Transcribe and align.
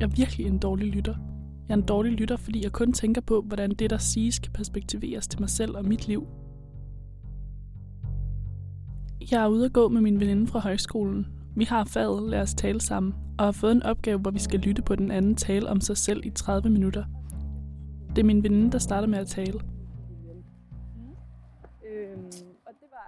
Jeg 0.00 0.06
er 0.06 0.16
virkelig 0.16 0.46
en 0.46 0.58
dårlig 0.58 0.88
lytter. 0.88 1.14
Jeg 1.68 1.74
er 1.74 1.78
en 1.78 1.86
dårlig 1.86 2.12
lytter, 2.12 2.36
fordi 2.36 2.64
jeg 2.64 2.72
kun 2.72 2.92
tænker 2.92 3.20
på, 3.20 3.40
hvordan 3.40 3.70
det, 3.70 3.90
der 3.90 3.98
siges, 3.98 4.38
kan 4.38 4.52
perspektiveres 4.52 5.28
til 5.28 5.40
mig 5.40 5.50
selv 5.50 5.76
og 5.76 5.84
mit 5.84 6.08
liv. 6.08 6.26
Jeg 9.30 9.42
er 9.42 9.48
ude 9.48 9.64
at 9.64 9.72
gå 9.72 9.88
med 9.88 10.00
min 10.00 10.20
veninde 10.20 10.46
fra 10.46 10.58
højskolen. 10.58 11.26
Vi 11.56 11.64
har 11.64 11.84
faget 11.84 12.30
Lad 12.30 12.40
os 12.40 12.54
tale 12.54 12.80
sammen, 12.80 13.14
og 13.38 13.44
har 13.44 13.52
fået 13.52 13.72
en 13.72 13.82
opgave, 13.82 14.18
hvor 14.18 14.30
vi 14.30 14.38
skal 14.38 14.60
lytte 14.60 14.82
på 14.82 14.94
den 14.94 15.10
anden 15.10 15.34
tale 15.34 15.68
om 15.68 15.80
sig 15.80 15.96
selv 15.96 16.26
i 16.26 16.30
30 16.30 16.70
minutter. 16.70 17.04
Det 18.08 18.18
er 18.18 18.26
min 18.26 18.42
veninde, 18.42 18.72
der 18.72 18.78
starter 18.78 19.08
med 19.08 19.18
at 19.18 19.26
tale. 19.26 19.60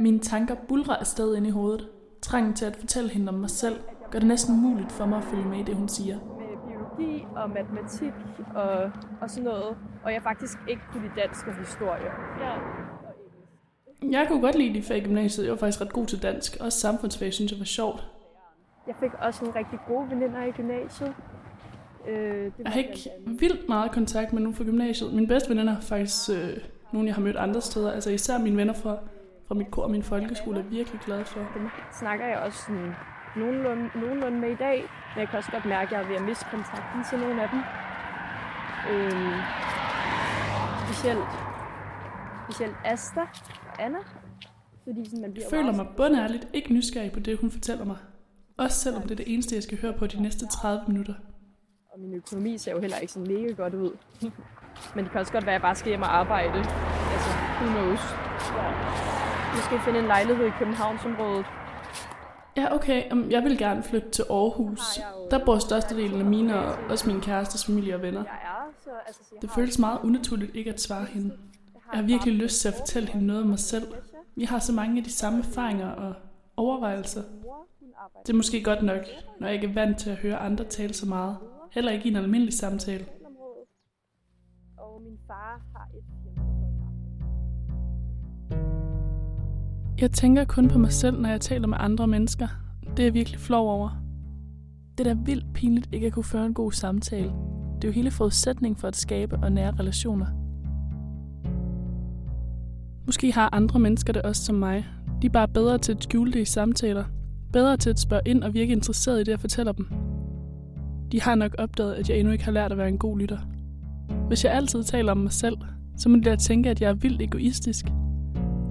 Mine 0.00 0.18
tanker 0.18 0.54
bulrer 0.68 0.96
afsted 0.96 1.36
ind 1.36 1.46
i 1.46 1.50
hovedet. 1.50 1.88
Trangen 2.22 2.54
til 2.54 2.64
at 2.64 2.76
fortælle 2.76 3.10
hende 3.10 3.28
om 3.28 3.34
mig 3.34 3.50
selv 3.50 3.74
gør 4.10 4.18
det 4.18 4.28
næsten 4.28 4.54
umuligt 4.54 4.92
for 4.92 5.06
mig 5.06 5.18
at 5.18 5.24
følge 5.24 5.44
med 5.44 5.58
i 5.58 5.62
det, 5.62 5.76
hun 5.76 5.88
siger 5.88 6.18
biologi 6.96 7.26
og 7.36 7.50
matematik 7.50 8.12
og, 8.54 8.90
og 9.20 9.30
sådan 9.30 9.44
noget, 9.44 9.76
og 10.04 10.12
jeg 10.12 10.22
faktisk 10.22 10.58
ikke 10.68 10.82
kunne 10.92 11.02
lide 11.02 11.20
dansk 11.20 11.46
og 11.46 11.54
historie. 11.54 12.10
Ja. 12.40 12.52
Jeg 14.10 14.28
kunne 14.28 14.40
godt 14.40 14.58
lide 14.58 14.74
de 14.74 14.82
fag 14.82 14.96
i 14.96 15.00
gymnasiet. 15.04 15.44
Jeg 15.44 15.52
var 15.52 15.58
faktisk 15.58 15.80
ret 15.80 15.92
god 15.92 16.06
til 16.06 16.22
dansk. 16.22 16.56
Også 16.60 16.80
samfundsfag 16.80 17.32
synes 17.32 17.52
jeg 17.52 17.58
var 17.58 17.64
sjovt. 17.64 18.06
Jeg 18.86 18.94
fik 19.00 19.10
også 19.18 19.44
nogle 19.44 19.58
rigtig 19.58 19.78
gode 19.88 20.10
veninder 20.10 20.44
i 20.44 20.50
gymnasiet. 20.50 21.14
Øh, 22.08 22.44
det 22.44 22.52
Jeg 22.58 22.72
har 22.72 22.78
ikke 22.78 23.10
vildt 23.26 23.68
meget 23.68 23.92
kontakt 23.92 24.32
med 24.32 24.42
nogen 24.42 24.56
fra 24.56 24.64
gymnasiet. 24.64 25.14
Mine 25.14 25.26
bedste 25.26 25.50
veninder 25.50 25.76
er 25.76 25.80
faktisk 25.80 26.30
øh, 26.30 26.56
nogle, 26.92 27.06
jeg 27.06 27.14
har 27.14 27.22
mødt 27.22 27.36
andre 27.36 27.60
steder. 27.60 27.92
Altså 27.92 28.10
især 28.10 28.38
mine 28.38 28.56
venner 28.56 28.74
fra, 28.74 28.96
fra 29.48 29.54
mit 29.54 29.70
kor 29.70 29.82
og 29.82 29.90
min 29.90 30.02
folkeskole 30.02 30.58
er 30.58 30.62
virkelig 30.62 31.00
glad 31.00 31.24
for. 31.24 31.40
Dem 31.54 31.68
snakker 31.92 32.26
jeg 32.26 32.38
også 32.38 32.58
sådan 32.66 32.94
nogenlunde, 33.36 33.90
nogenlunde 33.94 34.38
med 34.40 34.50
i 34.50 34.54
dag, 34.54 34.78
men 35.14 35.20
jeg 35.20 35.28
kan 35.28 35.36
også 35.38 35.50
godt 35.50 35.64
mærke, 35.64 35.86
at 35.86 35.92
jeg 35.92 36.02
er 36.02 36.08
ved 36.08 36.16
at 36.16 36.22
miste 36.22 36.44
kontakten 36.50 37.04
til 37.10 37.18
nogle 37.18 37.42
af 37.42 37.48
dem. 37.48 37.60
Øh, 38.90 39.38
specielt, 40.84 41.28
specielt 42.44 42.76
Asta 42.84 43.20
og 43.20 43.84
Anna. 43.84 43.98
Fordi 44.84 45.04
sådan, 45.04 45.20
man 45.20 45.32
bliver 45.32 45.46
Jeg 45.50 45.58
føler 45.58 45.72
mig 45.72 45.86
bundærligt 45.96 46.48
ikke 46.52 46.74
nysgerrig 46.74 47.12
på 47.12 47.20
det, 47.20 47.38
hun 47.38 47.50
fortæller 47.50 47.84
mig. 47.84 47.96
Også 48.58 48.78
selvom 48.78 49.02
det 49.02 49.10
er 49.10 49.16
det 49.16 49.32
eneste, 49.34 49.54
jeg 49.54 49.62
skal 49.62 49.80
høre 49.80 49.92
på 49.92 50.06
de 50.06 50.22
næste 50.22 50.46
30 50.46 50.84
minutter. 50.88 51.14
Og 51.92 52.00
min 52.00 52.14
økonomi 52.14 52.58
ser 52.58 52.72
jo 52.72 52.80
heller 52.80 52.96
ikke 52.96 53.12
sådan 53.12 53.34
mega 53.34 53.52
godt 53.52 53.74
ud. 53.74 53.96
Men 54.94 55.04
det 55.04 55.12
kan 55.12 55.20
også 55.20 55.32
godt 55.32 55.46
være, 55.46 55.54
at 55.54 55.60
jeg 55.60 55.66
bare 55.68 55.74
skal 55.74 55.88
hjem 55.88 56.02
og 56.02 56.16
arbejde. 56.16 56.58
Altså, 57.14 57.30
who 57.58 57.66
knows. 57.74 58.02
Måske 59.56 59.84
finde 59.84 59.98
en 59.98 60.06
lejlighed 60.06 60.46
i 60.46 60.52
Københavnsområdet. 60.58 61.46
Ja, 62.56 62.74
okay. 62.74 63.30
Jeg 63.30 63.44
vil 63.44 63.58
gerne 63.58 63.82
flytte 63.82 64.10
til 64.10 64.24
Aarhus. 64.30 64.80
Der 65.30 65.44
bor 65.44 65.58
størstedelen 65.58 66.20
af 66.20 66.26
mine 66.26 66.58
og 66.58 66.74
også 66.90 67.08
min 67.08 67.20
kærestes 67.20 67.64
familie 67.66 67.94
og 67.94 68.02
venner. 68.02 68.20
Er, 68.20 68.70
altså, 69.06 69.22
Det 69.42 69.50
føles 69.50 69.78
meget 69.78 69.98
unaturligt 70.02 70.56
ikke 70.56 70.72
at 70.72 70.80
svare 70.80 71.04
hende. 71.04 71.36
Jeg 71.92 72.00
har 72.00 72.06
virkelig 72.06 72.34
lyst 72.34 72.60
til 72.60 72.68
at 72.68 72.74
fortælle 72.74 73.08
hende 73.08 73.26
noget 73.26 73.42
om 73.42 73.48
mig 73.48 73.58
selv. 73.58 73.86
Vi 74.34 74.44
har 74.44 74.58
så 74.58 74.72
mange 74.72 74.98
af 74.98 75.04
de 75.04 75.12
samme 75.12 75.38
erfaringer 75.38 75.90
og 75.90 76.14
overvejelser. 76.56 77.22
Det 78.26 78.32
er 78.32 78.36
måske 78.36 78.62
godt 78.62 78.82
nok, 78.82 79.02
når 79.40 79.46
jeg 79.46 79.54
ikke 79.54 79.66
er 79.66 79.72
vant 79.72 79.98
til 79.98 80.10
at 80.10 80.16
høre 80.16 80.36
andre 80.36 80.64
tale 80.64 80.94
så 80.94 81.06
meget. 81.06 81.36
Heller 81.72 81.92
ikke 81.92 82.04
i 82.04 82.10
en 82.10 82.16
almindelig 82.16 82.54
samtale. 82.54 83.06
Og 84.78 85.02
min 85.02 85.18
far 85.26 85.60
har 85.76 85.88
et 85.94 86.04
firma, 86.24 86.51
Jeg 90.02 90.10
tænker 90.10 90.44
kun 90.44 90.68
på 90.68 90.78
mig 90.78 90.92
selv, 90.92 91.20
når 91.20 91.28
jeg 91.28 91.40
taler 91.40 91.66
med 91.66 91.76
andre 91.80 92.06
mennesker. 92.06 92.48
Det 92.90 92.98
er 92.98 93.06
jeg 93.06 93.14
virkelig 93.14 93.40
flov 93.40 93.68
over. 93.68 94.02
Det 94.98 95.06
er 95.06 95.14
da 95.14 95.20
vildt 95.24 95.52
pinligt 95.54 95.88
ikke 95.92 96.06
at 96.06 96.12
kunne 96.12 96.24
føre 96.24 96.46
en 96.46 96.54
god 96.54 96.72
samtale. 96.72 97.32
Det 97.76 97.84
er 97.84 97.88
jo 97.88 97.92
hele 97.92 98.10
forudsætningen 98.10 98.76
for 98.76 98.88
at 98.88 98.96
skabe 98.96 99.36
og 99.36 99.52
nære 99.52 99.74
relationer. 99.78 100.26
Måske 103.06 103.32
har 103.32 103.48
andre 103.52 103.80
mennesker 103.80 104.12
det 104.12 104.22
også 104.22 104.44
som 104.44 104.54
mig. 104.54 104.86
De 105.22 105.26
er 105.26 105.30
bare 105.30 105.48
bedre 105.48 105.78
til 105.78 105.92
at 105.92 106.02
skjule 106.02 106.32
det 106.32 106.40
i 106.40 106.44
samtaler. 106.44 107.04
Bedre 107.52 107.76
til 107.76 107.90
at 107.90 107.98
spørge 107.98 108.22
ind 108.26 108.44
og 108.44 108.54
virke 108.54 108.72
interesseret 108.72 109.20
i 109.20 109.24
det, 109.24 109.30
jeg 109.30 109.40
fortæller 109.40 109.72
dem. 109.72 109.88
De 111.12 111.20
har 111.20 111.34
nok 111.34 111.54
opdaget, 111.58 111.94
at 111.94 112.10
jeg 112.10 112.18
endnu 112.18 112.32
ikke 112.32 112.44
har 112.44 112.52
lært 112.52 112.72
at 112.72 112.78
være 112.78 112.88
en 112.88 112.98
god 112.98 113.18
lytter. 113.18 113.38
Hvis 114.28 114.44
jeg 114.44 114.52
altid 114.52 114.84
taler 114.84 115.12
om 115.12 115.18
mig 115.18 115.32
selv, 115.32 115.56
så 115.96 116.08
må 116.08 116.16
de 116.16 116.22
da 116.22 116.36
tænke, 116.36 116.70
at 116.70 116.80
jeg 116.80 116.90
er 116.90 116.94
vildt 116.94 117.22
egoistisk. 117.22 117.86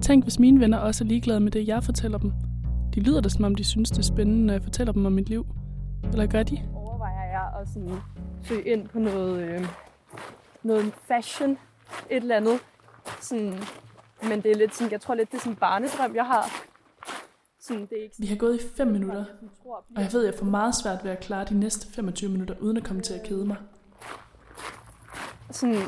Tænk, 0.02 0.24
hvis 0.24 0.38
mine 0.38 0.60
venner 0.60 0.78
også 0.78 1.04
er 1.04 1.08
ligeglade 1.08 1.40
med 1.40 1.50
det, 1.50 1.68
jeg 1.68 1.84
fortæller 1.84 2.18
dem. 2.18 2.32
De 2.94 3.00
lyder 3.00 3.20
da, 3.20 3.28
som 3.28 3.44
om 3.44 3.54
de 3.54 3.64
synes, 3.64 3.90
det 3.90 3.98
er 3.98 4.02
spændende, 4.02 4.46
når 4.46 4.52
jeg 4.52 4.62
fortæller 4.62 4.92
dem 4.92 5.06
om 5.06 5.12
mit 5.12 5.28
liv. 5.28 5.46
Eller 6.12 6.26
gør 6.26 6.42
de? 6.42 6.58
overvejer 6.74 7.30
jeg 7.30 7.60
at 7.60 7.68
sådan 7.68 7.98
søge 8.42 8.62
ind 8.62 8.88
på 8.88 8.98
noget, 8.98 9.42
øh, 9.42 9.66
noget 10.62 10.92
fashion, 11.08 11.50
et 12.10 12.16
eller 12.16 12.36
andet. 12.36 12.60
Sådan, 13.20 13.54
men 14.22 14.42
det 14.42 14.50
er 14.50 14.56
lidt 14.56 14.74
sådan, 14.74 14.92
jeg 14.92 15.00
tror 15.00 15.14
lidt, 15.14 15.30
det 15.30 15.36
er 15.36 15.40
sådan 15.40 15.52
en 15.52 15.56
barnedrøm, 15.56 16.14
jeg 16.14 16.26
har. 16.26 16.64
Sådan, 17.60 17.82
det 17.82 17.98
er 17.98 18.02
ikke 18.02 18.16
Vi 18.18 18.26
har 18.26 18.36
gået 18.36 18.54
i 18.54 18.66
5 18.76 18.86
minutter, 18.86 19.24
og 19.96 20.02
jeg 20.02 20.12
ved, 20.12 20.24
jeg 20.24 20.34
får 20.38 20.46
meget 20.46 20.74
svært 20.74 21.04
ved 21.04 21.10
at 21.10 21.20
klare 21.20 21.44
de 21.44 21.54
næste 21.58 21.94
25 21.94 22.30
minutter, 22.30 22.54
uden 22.60 22.76
at 22.76 22.84
komme 22.84 23.02
til 23.02 23.14
at 23.14 23.22
kede 23.22 23.46
mig. 23.46 23.56
sådan, 25.50 25.82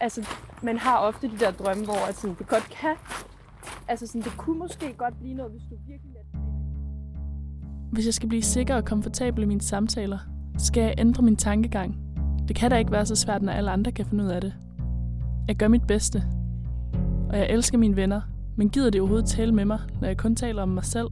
altså, 0.00 0.26
man 0.62 0.78
har 0.78 0.98
ofte 0.98 1.30
de 1.30 1.38
der 1.38 1.50
drømme, 1.50 1.84
hvor 1.84 2.08
at 2.08 2.16
sådan, 2.16 2.36
det 2.38 2.48
godt 2.48 2.68
kan, 2.70 2.96
altså 3.88 4.06
sådan, 4.06 4.22
det 4.22 4.36
kunne 4.36 4.58
måske 4.58 4.94
godt 4.98 5.18
blive 5.20 5.34
noget, 5.34 5.52
hvis 5.52 5.62
du 5.70 5.76
virkelig 5.86 6.12
lader 6.12 6.44
Hvis 7.92 8.06
jeg 8.06 8.14
skal 8.14 8.28
blive 8.28 8.42
sikker 8.42 8.74
og 8.74 8.84
komfortabel 8.84 9.42
i 9.42 9.46
mine 9.46 9.60
samtaler, 9.60 10.18
skal 10.58 10.82
jeg 10.82 10.94
ændre 10.98 11.22
min 11.22 11.36
tankegang. 11.36 11.98
Det 12.48 12.56
kan 12.56 12.70
da 12.70 12.76
ikke 12.76 12.92
være 12.92 13.06
så 13.06 13.16
svært, 13.16 13.42
når 13.42 13.52
alle 13.52 13.70
andre 13.70 13.92
kan 13.92 14.06
finde 14.06 14.24
ud 14.24 14.28
af 14.28 14.40
det. 14.40 14.54
Jeg 15.48 15.56
gør 15.56 15.68
mit 15.68 15.86
bedste. 15.86 16.22
Og 17.30 17.38
jeg 17.38 17.50
elsker 17.50 17.78
mine 17.78 17.96
venner, 17.96 18.20
men 18.56 18.68
gider 18.68 18.90
det 18.90 19.00
overhovedet 19.00 19.28
tale 19.28 19.52
med 19.52 19.64
mig, 19.64 19.80
når 20.00 20.08
jeg 20.08 20.16
kun 20.16 20.36
taler 20.36 20.62
om 20.62 20.68
mig 20.68 20.84
selv? 20.84 21.08